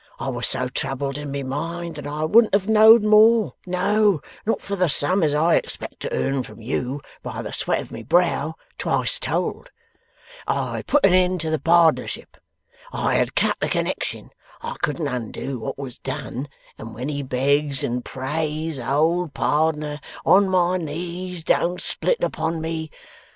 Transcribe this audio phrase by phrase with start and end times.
[0.17, 4.59] I was so troubled in my mind, that I wouldn't have knowed more, no, not
[4.59, 8.01] for the sum as I expect to earn from you by the sweat of my
[8.01, 9.69] brow, twice told!
[10.47, 12.37] I had put an end to the pardnership.
[12.91, 14.31] I had cut the connexion.
[14.63, 16.47] I couldn't undo what was done;
[16.79, 22.89] and when he begs and prays, "Old pardner, on my knees, don't split upon me!"